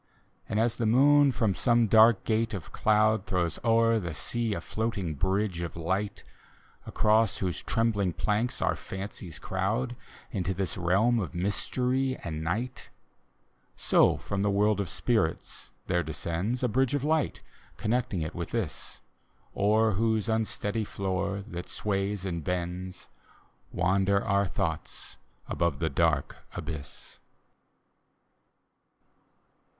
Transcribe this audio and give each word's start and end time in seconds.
And 0.49 0.59
as 0.59 0.77
the 0.77 0.87
moon 0.87 1.31
from 1.31 1.53
some 1.53 1.85
dark 1.85 2.23
gate 2.23 2.55
of 2.55 2.71
cloud 2.71 3.27
Throws 3.27 3.59
o'er 3.63 3.99
the 3.99 4.15
sea 4.15 4.55
a 4.55 4.59
floating 4.59 5.13
bridge 5.13 5.61
of 5.61 5.75
light. 5.77 6.23
Across 6.87 7.37
whose 7.37 7.61
trembling 7.61 8.11
planks 8.13 8.63
our 8.63 8.75
fancies 8.75 9.37
crowd 9.37 9.95
Into 10.31 10.55
the 10.55 10.63
reahn 10.79 11.21
of 11.21 11.35
mystery 11.35 12.17
and 12.23 12.41
ntg^t— 12.43 12.85
So 13.75 14.17
from 14.17 14.41
the 14.41 14.49
world 14.49 14.79
of 14.79 14.89
spirits 14.89 15.69
there 15.85 16.01
descends, 16.01 16.63
A 16.63 16.67
bridge 16.67 16.95
of 16.95 17.03
light, 17.03 17.43
connecting 17.77 18.23
it 18.23 18.33
with 18.33 18.49
this, 18.49 19.01
O'er 19.55 19.91
whose 19.91 20.27
unsteady 20.27 20.83
floor, 20.83 21.43
that 21.45 21.69
sways 21.69 22.25
and 22.25 22.43
bends, 22.43 23.07
Wander 23.71 24.19
our 24.25 24.47
thoughts 24.47 25.19
above 25.47 25.77
the 25.77 25.91
dark 25.91 26.37
abyss. 26.55 27.19